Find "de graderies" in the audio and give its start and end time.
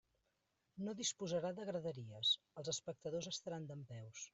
1.61-2.35